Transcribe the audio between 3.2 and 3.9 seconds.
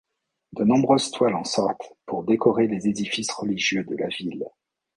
religieux